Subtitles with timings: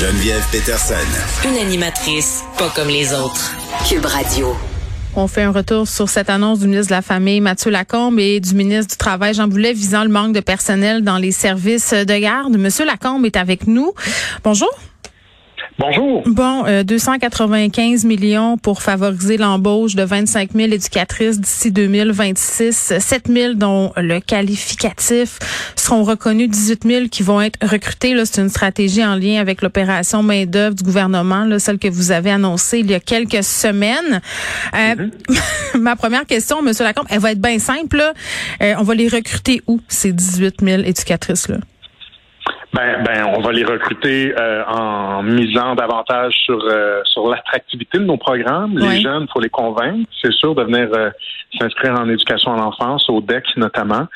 [0.00, 0.94] Geneviève Peterson.
[1.46, 3.54] Une animatrice pas comme les autres.
[3.86, 4.56] Cube Radio.
[5.14, 8.40] On fait un retour sur cette annonce du ministre de la Famille, Mathieu Lacombe, et
[8.40, 12.18] du ministre du Travail, Jean Boulet, visant le manque de personnel dans les services de
[12.18, 12.56] garde.
[12.56, 13.92] Monsieur Lacombe est avec nous.
[14.42, 14.70] Bonjour.
[15.80, 16.22] Bonjour.
[16.26, 22.98] Bon, 295 euh, millions pour favoriser l'embauche de 25 000 éducatrices d'ici 2026.
[22.98, 25.38] 7 000 dont le qualificatif
[25.76, 28.12] seront reconnus, 18 000 qui vont être recrutés.
[28.12, 31.88] Là, c'est une stratégie en lien avec l'opération main d'œuvre du gouvernement, là, celle que
[31.88, 34.20] vous avez annoncée il y a quelques semaines.
[34.74, 35.78] Euh, mm-hmm.
[35.78, 38.02] ma première question, Monsieur Lacombe, elle va être bien simple.
[38.62, 41.56] Euh, on va les recruter où ces 18 000 éducatrices là?
[42.72, 48.04] Ben, ben, on va les recruter euh, en misant davantage sur euh, sur l'attractivité de
[48.04, 48.78] nos programmes.
[48.78, 51.10] Les jeunes, faut les convaincre, c'est sûr, de venir euh,
[51.58, 54.06] s'inscrire en éducation à l'enfance, au DEC notamment.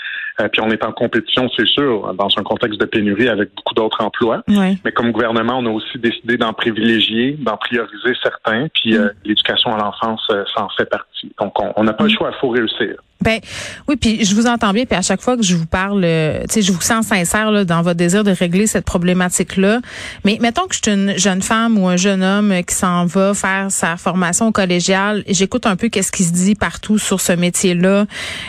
[0.52, 4.00] puis on est en compétition, c'est sûr, dans un contexte de pénurie avec beaucoup d'autres
[4.00, 4.42] emplois.
[4.84, 8.68] Mais comme gouvernement, on a aussi décidé d'en privilégier, d'en prioriser certains.
[8.72, 9.10] Puis mm.
[9.24, 11.32] l'éducation à l'enfance, ça en fait partie.
[11.40, 12.16] Donc on n'a pas le mm.
[12.16, 12.94] choix, il faut réussir.
[13.24, 13.40] Ben
[13.88, 16.42] oui, puis je vous entends bien, puis à chaque fois que je vous parle, euh,
[16.48, 19.80] tu sais, je vous sens sincère là, dans votre désir de régler cette problématique-là.
[20.24, 23.34] Mais mettons que je suis une jeune femme ou un jeune homme qui s'en va
[23.34, 28.06] faire sa formation collégiale, j'écoute un peu qu'est-ce qui se dit partout sur ce métier-là,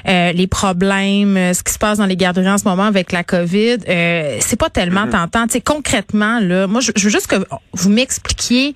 [0.07, 3.11] euh, les problèmes, euh, ce qui se passe dans les garderies en ce moment avec
[3.11, 3.77] la COVID.
[3.87, 5.29] Euh, c'est pas tellement mm-hmm.
[5.31, 5.47] tentant.
[5.47, 7.35] Tu sais, concrètement là, moi, je veux juste que
[7.73, 8.73] vous m'expliquiez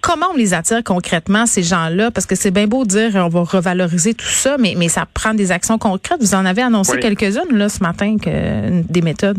[0.00, 2.10] Comment on les attire concrètement, ces gens-là?
[2.10, 5.04] Parce que c'est bien beau de dire on va revaloriser tout ça, mais, mais ça
[5.12, 6.20] prend des actions concrètes.
[6.20, 9.38] Vous en avez annoncé quelques-unes là ce matin, que, des méthodes.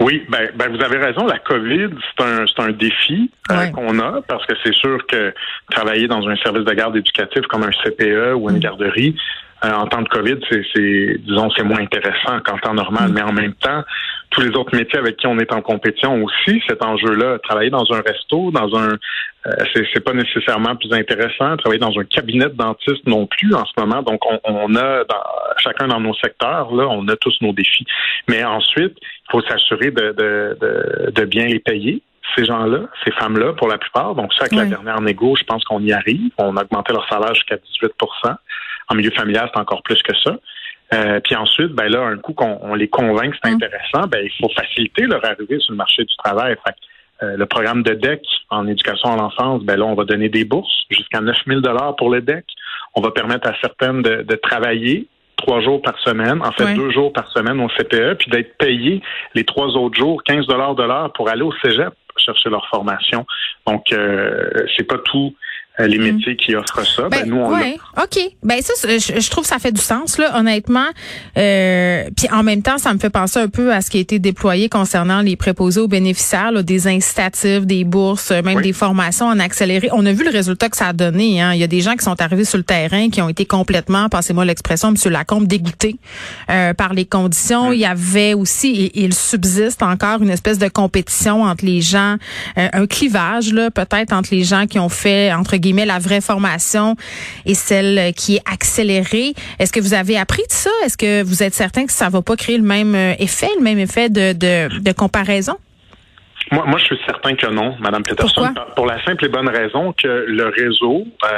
[0.00, 1.26] Oui, ben, ben, vous avez raison.
[1.26, 5.34] La COVID, c'est un, c'est un défi euh, qu'on a parce que c'est sûr que
[5.70, 8.60] travailler dans un service de garde éducatif comme un CPE ou une mm.
[8.60, 9.16] garderie,
[9.64, 13.10] euh, en temps de COVID, c'est, disons, c'est moins intéressant qu'en temps normal.
[13.10, 13.14] Mm.
[13.14, 13.82] Mais en même temps,
[14.30, 17.38] tous les autres métiers avec qui on est en compétition aussi cet enjeu-là.
[17.40, 18.92] Travailler dans un resto, dans un,
[19.46, 21.56] euh, c'est, pas nécessairement plus intéressant.
[21.56, 24.02] Travailler dans un cabinet de dentiste non plus en ce moment.
[24.02, 25.22] Donc, on, on a dans,
[25.58, 27.86] chacun dans nos secteurs là, on a tous nos défis.
[28.28, 32.02] Mais ensuite, il faut s'assurer de, de, de, de bien les payer
[32.36, 34.14] ces gens-là, ces femmes-là, pour la plupart.
[34.14, 36.30] Donc, ça, avec la dernière négo, je pense qu'on y arrive.
[36.38, 38.34] On a augmenté leur salaire jusqu'à 18%
[38.88, 40.36] En milieu familial, c'est encore plus que ça.
[40.94, 43.56] Euh, puis ensuite, ben là, un coup qu'on les convainc que c'est hum.
[43.56, 46.56] intéressant, ben il faut faciliter leur arrivée sur le marché du travail.
[46.66, 46.74] Fait,
[47.22, 50.44] euh, le programme de DEC en éducation à l'enfance, ben là, on va donner des
[50.44, 51.60] bourses jusqu'à 9 000
[51.98, 52.44] pour le DEC.
[52.94, 56.90] On va permettre à certaines de, de travailler trois jours par semaine, en fait deux
[56.90, 59.00] jours par semaine au CPE, puis d'être payé
[59.34, 63.26] les trois autres jours 15 dollars de l'heure pour aller au cégep chercher leur formation.
[63.66, 65.34] Donc, euh, c'est pas tout
[65.86, 66.02] les mm.
[66.02, 67.08] métiers qui offrent ça.
[67.08, 67.78] Ben, ben nous, on ouais.
[67.96, 68.18] OK.
[68.42, 70.86] Ben ça, je, trouve que ça fait du sens, là, honnêtement.
[71.36, 74.00] Euh, puis en même temps, ça me fait penser un peu à ce qui a
[74.00, 79.26] été déployé concernant les préposés aux bénéficiaires, là, des incitatifs, des bourses, même des formations
[79.26, 79.88] en accéléré.
[79.92, 81.40] On a vu le résultat que ça a donné.
[81.40, 81.52] Hein.
[81.54, 84.08] Il y a des gens qui sont arrivés sur le terrain qui ont été complètement,
[84.08, 85.96] passez-moi l'expression, Monsieur Lacombe, dégoûtés
[86.50, 87.72] euh, par les conditions.
[87.72, 92.16] Il y avait aussi, et il subsiste encore, une espèce de compétition entre les gens,
[92.56, 96.20] euh, un clivage, là, peut-être entre les gens qui ont fait, entre guillemets, la vraie
[96.20, 96.96] formation
[97.46, 99.34] et celle qui est accélérée.
[99.58, 100.70] Est-ce que vous avez appris de ça?
[100.84, 103.50] Est-ce que vous êtes certain que ça ne va pas créer le même euh, effet,
[103.56, 105.56] le même effet de, de, comparaison?
[106.50, 109.92] Moi, moi, je suis certain que non, Madame Peterson, pour la simple et bonne raison
[109.92, 111.28] que le réseau euh,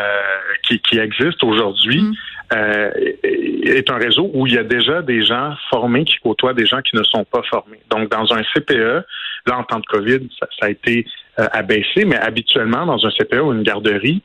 [0.62, 2.14] qui, qui, existe aujourd'hui mm.
[2.52, 2.90] Euh,
[3.22, 6.82] est un réseau où il y a déjà des gens formés qui côtoient des gens
[6.82, 7.80] qui ne sont pas formés.
[7.90, 9.04] Donc, dans un CPE,
[9.46, 11.06] là, en temps de COVID, ça, a été
[11.38, 14.22] euh, à baisser, mais habituellement, dans un CPE ou une garderie,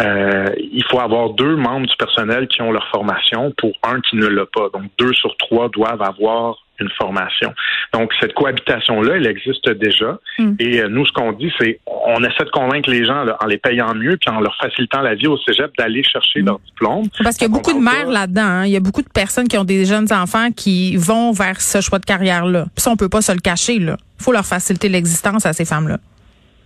[0.00, 4.16] euh, il faut avoir deux membres du personnel qui ont leur formation pour un qui
[4.16, 4.68] ne l'a pas.
[4.72, 7.52] Donc, deux sur trois doivent avoir une formation.
[7.92, 10.18] Donc, cette cohabitation-là, elle existe déjà.
[10.38, 10.54] Hmm.
[10.58, 13.58] Et euh, nous, ce qu'on dit, c'est on essaie de convaincre les gens en les
[13.58, 16.46] payant mieux puis en leur facilitant la vie au cégep d'aller chercher hmm.
[16.46, 17.04] leur diplôme.
[17.22, 18.42] Parce qu'il y a beaucoup de mères là-dedans.
[18.42, 18.66] Hein.
[18.66, 21.80] Il y a beaucoup de personnes qui ont des jeunes enfants qui vont vers ce
[21.80, 22.66] choix de carrière-là.
[22.74, 23.74] Puis ça, on peut pas se le cacher.
[23.74, 25.98] Il faut leur faciliter l'existence à ces femmes-là.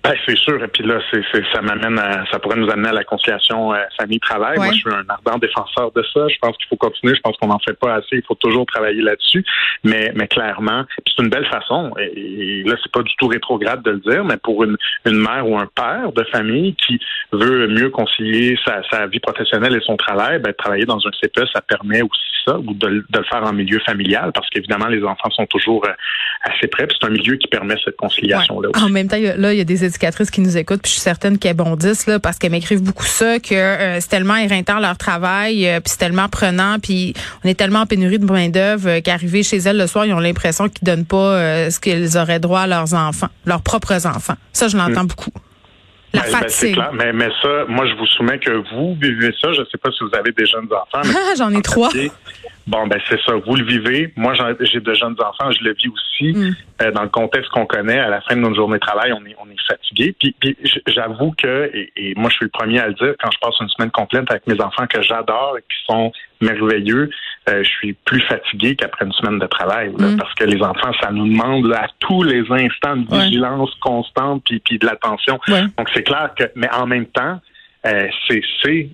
[0.05, 0.63] Ben, c'est sûr.
[0.63, 1.23] Et puis là, c'est,
[1.53, 4.57] ça m'amène à, ça pourrait nous amener à la conciliation euh, famille-travail.
[4.57, 6.29] Moi, je suis un ardent défenseur de ça.
[6.29, 7.15] Je pense qu'il faut continuer.
[7.17, 8.17] Je pense qu'on n'en fait pas assez.
[8.17, 9.45] Il faut toujours travailler là-dessus.
[9.85, 11.93] Mais, mais clairement, c'est une belle façon.
[11.99, 15.49] Et, là, c'est pas du tout rétrograde de le dire, mais pour une, une mère
[15.49, 17.01] ou un père de famille qui
[17.33, 21.49] veut mieux concilier sa, sa vie professionnelle et son travail, ben, travailler dans un CPE,
[21.53, 25.03] ça permet aussi ça, ou de, de le faire en milieu familial, parce qu'évidemment, les
[25.03, 25.93] enfants sont toujours euh,
[26.45, 26.87] assez près.
[26.89, 28.71] c'est un milieu qui permet cette conciliation-là.
[28.75, 31.03] En même temps, là, il y a des éducatrices qui nous écoutent, puis je suis
[31.03, 34.97] certaine qu'elles bondissent là, parce qu'elles m'écrivent beaucoup ça, que euh, c'est tellement éreintant leur
[34.97, 37.15] travail, euh, puis c'est tellement prenant, puis
[37.45, 40.15] on est tellement en pénurie de main d'œuvre euh, qu'arriver chez elles le soir, ils
[40.15, 44.35] ont l'impression qu'ils donnent pas ce qu'ils auraient droit à leurs enfants, leurs propres enfants.
[44.53, 45.09] Ça, je l'entends mm.
[45.09, 45.31] beaucoup.
[46.15, 46.75] La ben, ben, fatigue.
[46.75, 46.91] clair.
[46.95, 49.53] Mais, mais ça, moi, je vous soumets que vous vivez ça.
[49.53, 51.03] Je ne sais pas si vous avez des jeunes enfants.
[51.05, 51.91] Ah, j'en ai trois.
[52.69, 53.33] Bon, ben c'est ça.
[53.35, 54.13] Vous le vivez.
[54.17, 56.35] Moi, j'ai de jeunes enfants, je le vis aussi.
[56.35, 56.57] Mm.
[56.83, 59.25] Euh, dans le contexte qu'on connaît, à la fin de notre journée de travail, on
[59.25, 60.15] est, on est fatigué.
[60.21, 60.55] Puis, puis
[60.87, 63.71] j'avoue que, et, moi, je suis le premier à le dire, quand je passe une
[63.71, 66.13] semaine complète avec mes enfants que j'adore et qui sont
[66.43, 67.09] merveilleux,
[67.49, 69.89] euh, je suis plus fatigué qu'après une semaine de travail.
[69.99, 70.19] Mm.
[70.19, 74.59] Parce que les enfants, ça nous demande à tous les instants de vigilance constante puis,
[74.61, 75.41] puis de l'attention.
[75.49, 77.41] Donc, c'est clair que, mais en même temps,
[77.87, 78.89] euh, c'est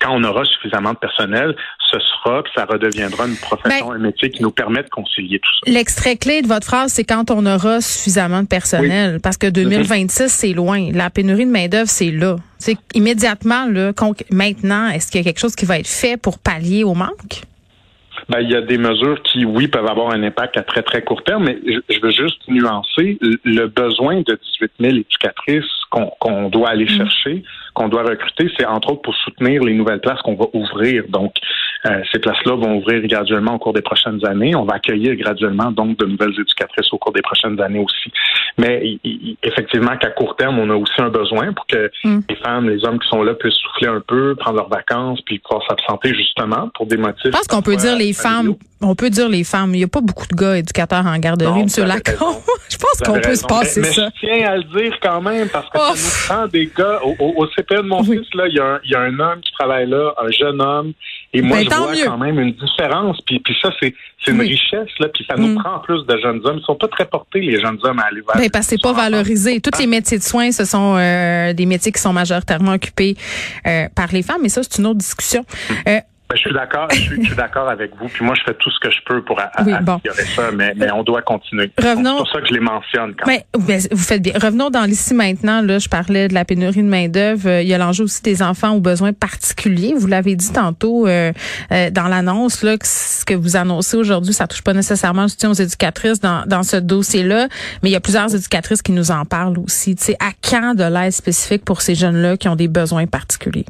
[0.00, 1.56] quand on aura suffisamment de personnel,
[1.90, 5.38] ce sera que ça redeviendra une profession, ben, un métier qui nous permet de concilier
[5.38, 5.72] tout ça.
[5.72, 10.28] L'extrait clé de votre phrase, c'est quand on aura suffisamment de personnel, parce que 2026
[10.28, 10.90] c'est loin.
[10.92, 12.36] La pénurie de main d'œuvre c'est là.
[12.58, 13.92] C'est immédiatement là,
[14.30, 17.42] maintenant, est-ce qu'il y a quelque chose qui va être fait pour pallier au manque?
[18.28, 21.02] Ben, il y a des mesures qui, oui, peuvent avoir un impact à très, très
[21.02, 25.64] court terme, mais je, veux juste nuancer le besoin de 18 000 éducatrices
[26.18, 26.88] qu'on doit aller mm.
[26.88, 27.42] chercher,
[27.74, 31.04] qu'on doit recruter, c'est entre autres pour soutenir les nouvelles places qu'on va ouvrir.
[31.08, 31.34] Donc,
[31.86, 34.54] euh, ces places-là vont ouvrir graduellement au cours des prochaines années.
[34.54, 38.10] On va accueillir graduellement donc de nouvelles éducatrices au cours des prochaines années aussi.
[38.58, 38.98] Mais
[39.42, 42.20] effectivement qu'à court terme, on a aussi un besoin pour que mm.
[42.28, 45.38] les femmes, les hommes qui sont là puissent souffler un peu, prendre leurs vacances, puis
[45.38, 47.26] pouvoir s'absenter justement pour des motifs.
[47.26, 49.74] Je pense qu'on peut dire les femmes, on peut dire les femmes.
[49.74, 51.86] Il n'y a pas beaucoup de gars éducateurs en garderie, M.
[51.86, 52.36] Lacombe.
[52.68, 54.08] je pense qu'on peut se passer mais, ça.
[54.14, 57.00] je tiens à le dire quand même parce que ça nous prend des gars.
[57.02, 59.18] Au, au, CPE de mon fils, là, il y, a un, il y a un
[59.18, 60.92] homme qui travaille là, un jeune homme.
[61.32, 63.18] Et moi, ben, je vois quand même une différence.
[63.26, 63.94] Puis, puis ça, c'est
[64.28, 65.08] une richesse, là.
[65.12, 65.62] Puis ça nous mm.
[65.62, 66.58] prend plus de jeunes hommes.
[66.60, 68.36] Ils sont pas très portés, les jeunes hommes, à aller vers.
[68.36, 69.60] Ben, parce que c'est pas valorisé.
[69.60, 73.16] Tous les métiers de soins, ce sont euh, des métiers qui sont majoritairement occupés
[73.66, 74.40] euh, par les femmes.
[74.42, 75.44] Mais ça, c'est une autre discussion.
[75.68, 75.74] Mm.
[75.88, 78.08] Euh, ben, je suis d'accord, je suis, d'accord avec vous.
[78.08, 81.04] Puis moi, je fais tout ce que je peux pour améliorer ça, mais, mais, on
[81.04, 81.70] doit continuer.
[81.78, 82.10] Revenons.
[82.10, 83.14] C'est pour ça que je les mentionne.
[83.14, 84.32] Quand mais, ben, vous faites bien.
[84.34, 85.62] Revenons dans l'ici maintenant.
[85.62, 87.48] Là, je parlais de la pénurie de main d'œuvre.
[87.48, 89.94] Euh, il y a l'enjeu aussi des enfants aux besoins particuliers.
[89.96, 91.32] Vous l'avez dit tantôt euh,
[91.70, 95.28] euh, dans l'annonce là que ce que vous annoncez aujourd'hui, ça touche pas nécessairement le
[95.28, 97.46] soutien aux éducatrices dans, dans ce dossier-là,
[97.82, 99.94] mais il y a plusieurs éducatrices qui nous en parlent aussi.
[99.94, 103.66] Tu sais, à quand de l'aide spécifique pour ces jeunes-là qui ont des besoins particuliers?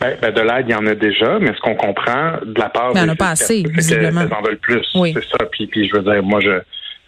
[0.00, 2.70] Ben, ben, de l'aide, il y en a déjà, mais ce qu'on comprend de la
[2.70, 4.22] part ben, des pas assez, visiblement.
[4.22, 4.84] en veulent plus.
[4.94, 5.44] C'est ça.
[5.52, 6.60] Puis, puis je veux dire, moi, je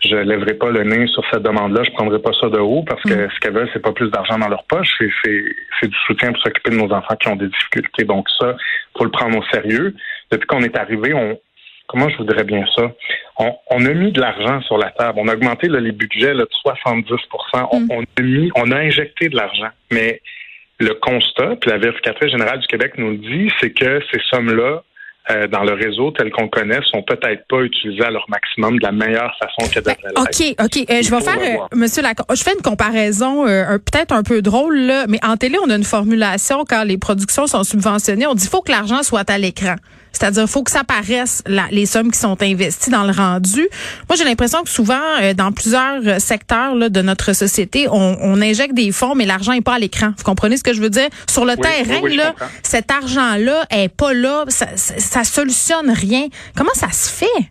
[0.05, 3.03] je lèverai pas le nez sur cette demande-là, je prendrai pas ça de haut parce
[3.03, 3.31] que mm.
[3.35, 6.71] ce qu'elles veulent, c'est pas plus d'argent dans leur poche, c'est du soutien pour s'occuper
[6.71, 8.05] de nos enfants qui ont des difficultés.
[8.05, 8.57] Donc ça,
[8.97, 9.95] faut le prendre au sérieux.
[10.31, 11.39] Depuis qu'on est arrivé, on
[11.87, 12.91] comment je voudrais bien ça?
[13.39, 15.19] On, on a mis de l'argent sur la table.
[15.21, 17.11] On a augmenté les budgets là, de 70
[17.71, 17.89] on, mm.
[17.91, 19.69] on, a mis, on a injecté de l'argent.
[19.93, 20.21] Mais
[20.79, 24.83] le constat, puis la vérificatrice générale du Québec nous le dit, c'est que ces sommes-là,
[25.31, 28.85] euh, dans le réseau tel qu'on connaît, sont peut-être pas utilisées à leur maximum de
[28.85, 30.91] la meilleure façon qu'elles devraient ben, OK, OK.
[30.91, 35.07] Euh, je vais faire, euh, Monsieur je fais une comparaison peut-être un peu drôle, là,
[35.09, 38.27] mais en télé, on a une formulation quand les productions sont subventionnées.
[38.27, 39.77] On dit faut que l'argent soit à l'écran.
[40.23, 41.43] C'est-à-dire, faut que ça paraisse
[41.73, 43.69] les sommes qui sont investies dans le rendu.
[44.09, 48.41] Moi, j'ai l'impression que souvent, euh, dans plusieurs secteurs là, de notre société, on, on
[48.41, 50.13] injecte des fonds, mais l'argent est pas à l'écran.
[50.17, 51.09] Vous comprenez ce que je veux dire?
[51.29, 54.45] Sur le terrain, là, cet argent-là est pas là.
[54.47, 56.29] Ça, ça, solutionne rien.
[56.57, 57.51] Comment ça se fait?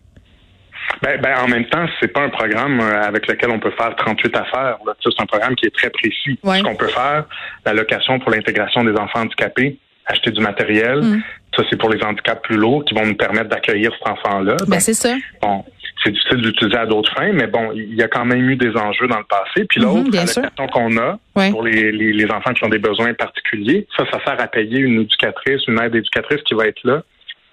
[1.02, 3.94] Ben, ben, en même temps, c'est pas un programme euh, avec lequel on peut faire
[3.96, 4.78] 38 affaires.
[5.02, 6.40] C'est un programme qui est très précis.
[6.42, 7.26] Ce qu'on peut faire,
[7.66, 11.02] l'allocation pour l'intégration des enfants handicapés, acheter du matériel.
[11.02, 11.22] Mm.
[11.56, 14.56] Ça, c'est pour les handicaps plus lourds qui vont nous permettre d'accueillir cet enfant-là.
[14.66, 15.14] Ben, c'est ça.
[15.42, 15.64] Bon,
[16.02, 18.74] c'est difficile d'utiliser à d'autres fins, mais bon, il y a quand même eu des
[18.76, 19.66] enjeux dans le passé.
[19.68, 21.18] Puis l'autre, mm-hmm, question qu'on a
[21.50, 25.00] pour les, les, enfants qui ont des besoins particuliers, ça, ça sert à payer une
[25.02, 27.02] éducatrice, une aide éducatrice qui va être là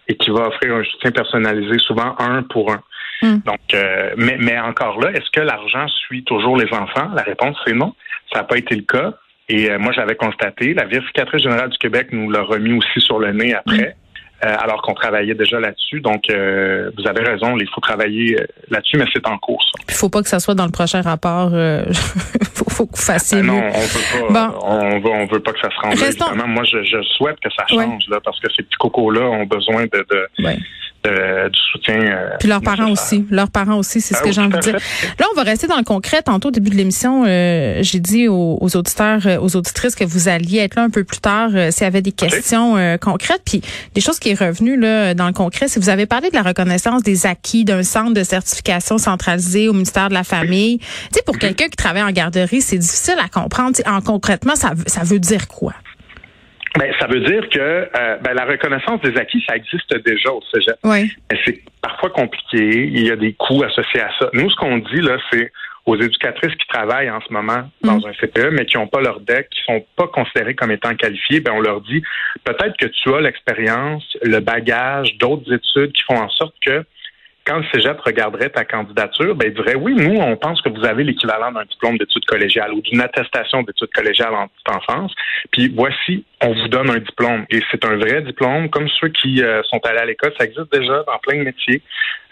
[0.07, 2.81] et qui va offrir un soutien personnalisé, souvent un pour un.
[3.21, 3.39] Mm.
[3.45, 7.09] Donc, euh, mais, mais encore là, est-ce que l'argent suit toujours les enfants?
[7.15, 7.93] La réponse, c'est non.
[8.31, 9.13] Ça n'a pas été le cas.
[9.49, 13.19] Et euh, moi, j'avais constaté, la vérificatrice générale du Québec nous l'a remis aussi sur
[13.19, 13.95] le nez après.
[14.45, 15.99] Euh, alors qu'on travaillait déjà là-dessus.
[15.99, 18.37] Donc, euh, vous avez raison, il faut travailler
[18.69, 19.61] là-dessus, mais c'est en cours.
[19.89, 21.49] Il faut pas que ça soit dans le prochain rapport.
[21.51, 21.83] Euh,
[22.53, 23.41] faut, faut que vous fassiez.
[23.41, 24.55] non, on veut pas.
[24.63, 26.47] On, veut, on veut pas que ça se rende.
[26.47, 29.83] Moi, je, je, souhaite que ça change là, parce que ces petits cocos-là ont besoin
[29.83, 30.27] de, de
[31.03, 31.95] du soutien.
[31.95, 33.25] Euh, Puis leurs parents aussi.
[33.29, 34.77] Leurs parents aussi, c'est ce ah que j'ai envie de dire.
[35.19, 36.21] Là, on va rester dans le concret.
[36.21, 40.27] Tantôt, au début de l'émission, euh, j'ai dit aux, auditeurs, euh, aux auditrices que vous
[40.27, 43.41] alliez être là un peu plus tard s'il y avait des questions concrètes.
[43.45, 43.61] Puis
[43.95, 46.43] des choses qui est revenues là, dans le concret, si vous avez parlé de la
[46.43, 50.79] reconnaissance des acquis d'un centre de certification centralisé au ministère de la Famille.
[50.79, 53.75] Tu sais, pour quelqu'un qui travaille en garderie, c'est difficile à comprendre.
[53.85, 55.73] en concrètement, ça, ça veut dire quoi?
[56.77, 60.41] Ben, ça veut dire que euh, ben, la reconnaissance des acquis, ça existe déjà au
[60.53, 60.77] cégep.
[60.83, 61.11] Oui.
[61.31, 62.85] Mais c'est parfois compliqué.
[62.85, 64.29] Il y a des coûts associés à ça.
[64.33, 65.51] Nous, ce qu'on dit, là, c'est
[65.89, 68.05] aux éducatrices qui travaillent en ce moment dans mm.
[68.05, 71.39] un CPE, mais qui n'ont pas leur DEC, qui sont pas considérées comme étant qualifiées,
[71.39, 72.03] ben on leur dit
[72.43, 76.85] peut-être que tu as l'expérience, le bagage, d'autres études qui font en sorte que
[77.45, 80.85] quand le cégep regarderait ta candidature, ben, il dirait oui, nous, on pense que vous
[80.85, 85.11] avez l'équivalent d'un diplôme d'études collégiales ou d'une attestation d'études collégiales en petite enfance.
[85.51, 87.45] Puis voici, on vous donne un diplôme.
[87.49, 90.33] Et c'est un vrai diplôme, comme ceux qui euh, sont allés à l'école.
[90.37, 91.81] Ça existe déjà dans plein de métiers.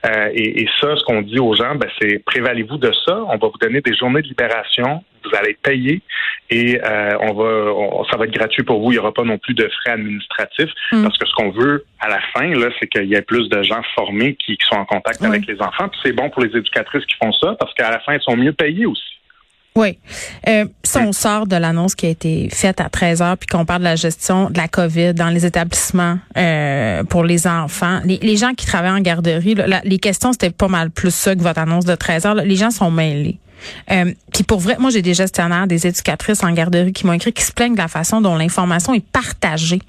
[0.06, 3.20] Euh, et, ça, ce qu'on dit aux gens, ben, c'est prévalez-vous de ça.
[3.28, 5.04] On va vous donner des journées de libération.
[5.24, 6.02] Vous allez être payé
[6.50, 8.92] et euh, on va, ça va être gratuit pour vous.
[8.92, 11.04] Il n'y aura pas non plus de frais administratifs mm.
[11.04, 13.62] parce que ce qu'on veut à la fin, là, c'est qu'il y ait plus de
[13.64, 15.90] gens formés qui, sont en contact avec les enfants.
[15.90, 18.38] Puis c'est bon pour les éducatrices qui font ça parce qu'à la fin, elles sont
[18.38, 19.17] mieux payées aussi.
[19.77, 20.00] Oui.
[20.48, 23.63] Euh, si on sort de l'annonce qui a été faite à 13 heures, puis qu'on
[23.63, 28.38] parle de la gestion de la COVID dans les établissements euh, pour les enfants, les,
[28.38, 31.86] gens qui travaillent en garderie, les questions, c'était pas mal plus ça que votre annonce
[31.86, 32.36] de 13 heures.
[32.36, 33.39] les gens sont mêlés.
[33.92, 37.34] Euh, puis pour vrai, moi j'ai des gestionnaires, des éducatrices en garderie qui m'ont écrit
[37.34, 39.82] qui se plaignent de la façon dont l'information est partagée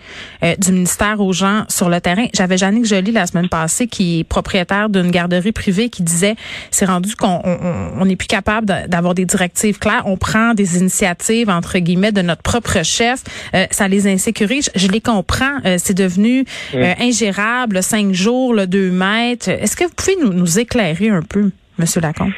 [0.42, 2.26] euh, du ministère aux gens sur le terrain.
[2.34, 6.36] J'avais Jannick Joly la semaine passée qui est propriétaire d'une garderie privée qui disait
[6.70, 11.50] c'est rendu qu'on on n'est plus capable d'avoir des directives claires, on prend des initiatives
[11.50, 13.22] entre guillemets de notre propre chef,
[13.54, 14.70] euh, ça les insécurise.
[14.74, 16.44] Je, les comprends, euh, c'est devenu
[16.74, 19.48] ingérable, cinq jours, le deux mètres.
[19.48, 22.32] Est-ce que vous pouvez nous, nous éclairer un peu, Monsieur Lacombe?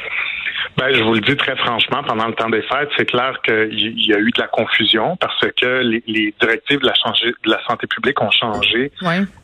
[0.77, 4.05] Ben, je vous le dis très franchement, pendant le temps des fêtes, c'est clair qu'il
[4.05, 7.87] y a eu de la confusion parce que les, directives de la, de la, santé
[7.87, 8.91] publique ont changé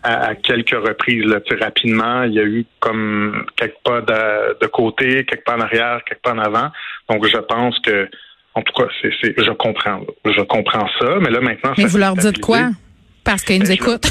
[0.04, 1.26] à, quelques reprises.
[1.26, 5.62] Là, rapidement, il y a eu comme quelques pas de, de, côté, quelques pas en
[5.62, 6.70] arrière, quelques pas en avant.
[7.10, 8.10] Donc, je pense que,
[8.56, 11.18] en tout cas, c'est, je comprends, je comprends ça.
[11.22, 12.70] Mais là, maintenant, mais vous leur dites quoi?
[13.28, 14.10] Parce qu'ils nous ben, écoutent.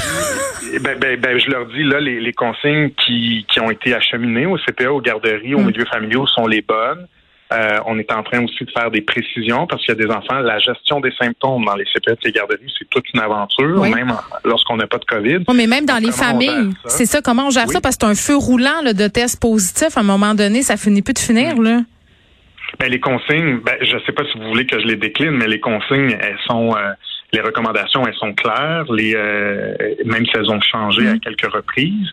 [0.81, 4.45] Ben, ben, ben, je leur dis là, les, les consignes qui, qui ont été acheminées
[4.45, 5.65] au CPA, aux garderies, aux mm.
[5.65, 7.07] milieux familiaux sont les bonnes.
[7.51, 10.13] Euh, on est en train aussi de faire des précisions parce qu'il y a des
[10.13, 10.39] enfants.
[10.39, 14.13] La gestion des symptômes dans les CPA et les garderies, c'est toute une aventure, même
[14.45, 15.39] lorsqu'on n'a pas de COVID.
[15.47, 17.21] Oui, mais même dans les familles, c'est ça.
[17.21, 17.81] Comment on gère ça?
[17.81, 19.97] Parce que c'est un feu roulant là, de tests positifs.
[19.97, 21.55] À un moment donné, ça finit plus de finir.
[21.55, 21.63] Mm.
[21.63, 21.79] Là.
[22.79, 25.31] Ben, les consignes, ben, je ne sais pas si vous voulez que je les décline,
[25.31, 26.75] mais les consignes, elles sont...
[26.75, 26.91] Euh,
[27.33, 31.19] les recommandations, elles sont claires, les, euh, même si elles ont changé à mm.
[31.19, 32.07] quelques reprises.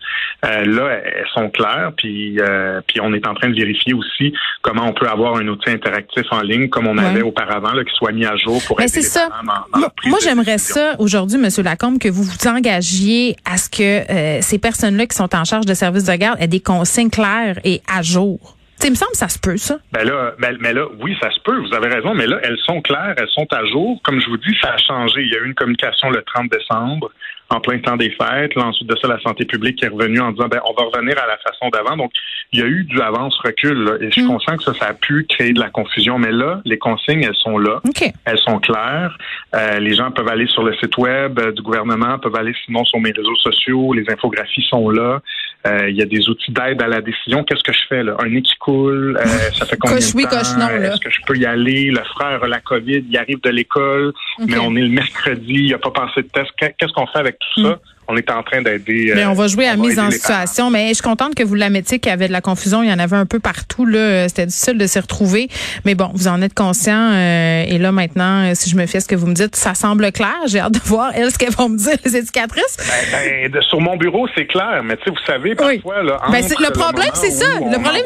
[0.45, 4.35] Euh, là, elles sont claires, puis, euh, puis on est en train de vérifier aussi
[4.63, 7.95] comment on peut avoir un outil interactif en ligne comme on avait auparavant, là, qui
[7.95, 9.29] soit mis à jour pour Mais c'est ça.
[9.73, 15.07] moi, j'aimerais ça aujourd'hui, Monsieur Lacombe, que vous vous engagiez à ce que ces personnes-là
[15.07, 18.57] qui sont en charge de services de garde aient des consignes claires et à jour
[18.85, 19.79] il me semble que ça se peut, ça.
[19.93, 22.59] Ben là, ben, mais là, oui, ça se peut, vous avez raison, mais là, elles
[22.67, 24.01] sont claires, elles sont à jour.
[24.03, 25.23] Comme je vous dis, ça a changé.
[25.23, 27.11] Il y a eu une communication le 30 décembre,
[27.51, 28.55] en plein temps des fêtes.
[28.55, 31.19] Là, ensuite de ça, la santé publique est revenue en disant, ben, on va revenir
[31.19, 31.97] à la façon d'avant.
[31.97, 32.13] Donc,
[32.53, 34.29] il y a eu du avance-recul, et je suis mm.
[34.29, 36.19] conscient que ça, ça a pu créer de la confusion.
[36.19, 37.81] Mais là, les consignes, elles sont là.
[38.25, 39.17] Elles sont claires.
[39.55, 43.01] Euh, les gens peuvent aller sur le site web du gouvernement, peuvent aller sinon sur
[43.01, 43.93] mes réseaux sociaux.
[43.93, 45.21] Les infographies sont là.
[45.67, 47.43] Euh, il y a des outils d'aide à la décision.
[47.43, 48.17] Qu'est-ce que je fais là?
[48.19, 50.69] Un nez qui coule, euh, ça fait combien de temps?
[50.69, 51.91] Est-ce que je peux y aller?
[51.91, 54.13] Le frère a la COVID, il arrive de l'école,
[54.47, 56.51] mais on est le mercredi, il n'a pas passé de test.
[56.59, 57.79] Qu'est-ce qu'on fait avec tout ça?
[58.09, 59.13] On est en train d'aider.
[59.15, 60.71] Mais on va jouer à mise en situation.
[60.71, 62.83] Mais je suis contente que vous la mettiez qu'il y avait de la confusion.
[62.83, 63.87] Il y en avait un peu partout.
[63.87, 65.49] Là, c'était difficile de s'y retrouver.
[65.85, 67.13] Mais bon, vous en êtes conscient.
[67.13, 69.75] Euh, et là maintenant, si je me fie à ce que vous me dites, ça
[69.75, 70.37] semble clair.
[70.47, 72.77] J'ai hâte de voir elles ce qu'elles vont me dire les éducatrices.
[73.13, 74.83] Ben, ben, sur mon bureau, c'est clair.
[74.85, 76.21] Mais tu sais, vous savez parfois là.
[76.31, 77.47] Ben, le problème, c'est ça.
[77.59, 78.05] Le problème,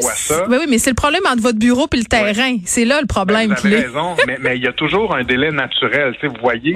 [0.49, 2.57] oui, oui, mais c'est le problème entre votre bureau et le terrain.
[2.65, 3.53] C'est là le problème.
[3.53, 4.15] vous avez raison.
[4.39, 6.13] mais il y a toujours un délai naturel.
[6.15, 6.75] Tu sais, vous voyez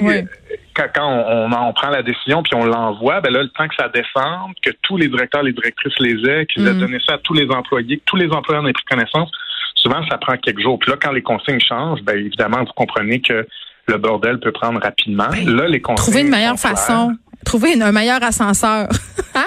[0.74, 3.88] quand, on, on, prend la décision puis on l'envoie, ben là, le temps que ça
[3.88, 6.80] descende, que tous les directeurs, les directrices les aient, qu'ils aient mm.
[6.80, 9.30] donné ça à tous les employés, que tous les employeurs en aient pris connaissance,
[9.74, 10.78] souvent, ça prend quelques jours.
[10.78, 13.46] Puis là, quand les consignes changent, ben évidemment, vous comprenez que
[13.86, 15.28] le bordel peut prendre rapidement.
[15.30, 16.04] Ben, là, les consignes.
[16.04, 17.16] Trouver une meilleure façon.
[17.44, 18.88] Trouver un meilleur ascenseur.
[19.34, 19.44] hein,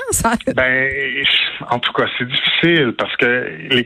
[0.56, 0.92] Ben,
[1.72, 3.86] en tout cas, c'est difficile parce que les,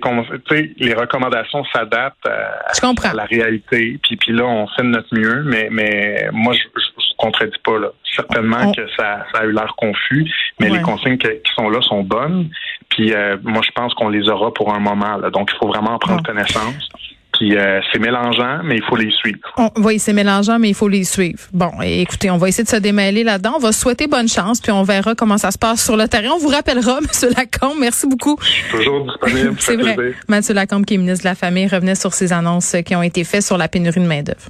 [0.78, 4.00] les recommandations s'adaptent à, la réalité.
[4.04, 5.44] Puis, puis là, on fait de notre mieux.
[5.46, 6.91] Mais, mais moi, je
[7.22, 7.78] contredis pas.
[7.78, 7.90] Là.
[8.16, 12.04] Certainement que ça, ça, a eu l'air confus, mais les consignes qui sont là sont
[12.04, 12.50] bonnes.
[12.90, 15.18] Puis euh, moi, je pense qu'on les aura pour un moment.
[15.18, 15.30] Là.
[15.30, 16.90] Donc, il faut vraiment en prendre connaissance.
[17.34, 19.40] Puis euh, c'est mélangeant, mais il faut les suivre.
[19.78, 21.40] oui, c'est mélangeant, mais il faut les suivre.
[21.54, 23.54] Bon, écoutez, on va essayer de se démêler là-dedans.
[23.56, 26.32] On va souhaiter bonne chance, puis on verra comment ça se passe sur le terrain.
[26.36, 27.30] On vous rappellera, M.
[27.36, 27.78] Lacombe.
[27.80, 28.38] Merci beaucoup.
[28.70, 29.56] toujours disponible.
[29.60, 30.14] c'est vrai.
[30.30, 30.42] M.
[30.50, 33.44] Lacombe, qui est ministre de la Famille, revenait sur ces annonces qui ont été faites
[33.44, 34.50] sur la pénurie de main-d'œuvre.